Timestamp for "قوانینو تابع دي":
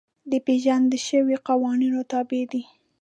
1.47-2.63